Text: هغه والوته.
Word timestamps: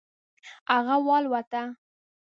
هغه 0.73 0.95
والوته. 1.05 1.61